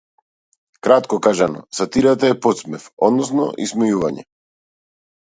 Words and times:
Кратко 0.85 1.17
кажано, 1.25 1.59
сатирата 1.79 2.29
е 2.33 2.37
потсмев, 2.45 2.87
односно 3.09 3.51
исмејување. 3.67 4.25